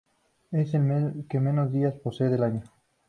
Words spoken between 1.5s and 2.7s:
días posee del año.